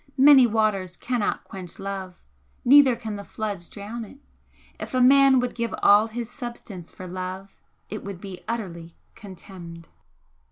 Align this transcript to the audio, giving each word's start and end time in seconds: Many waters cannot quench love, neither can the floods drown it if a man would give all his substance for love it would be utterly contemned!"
Many 0.17 0.47
waters 0.47 0.97
cannot 0.97 1.43
quench 1.43 1.77
love, 1.77 2.23
neither 2.65 2.95
can 2.95 3.17
the 3.17 3.23
floods 3.23 3.69
drown 3.69 4.03
it 4.03 4.17
if 4.79 4.95
a 4.95 4.99
man 4.99 5.39
would 5.39 5.53
give 5.53 5.75
all 5.83 6.07
his 6.07 6.27
substance 6.27 6.89
for 6.89 7.05
love 7.05 7.61
it 7.87 8.03
would 8.03 8.19
be 8.19 8.41
utterly 8.47 8.95
contemned!" 9.13 9.89